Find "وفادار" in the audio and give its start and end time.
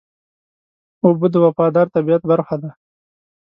1.45-1.85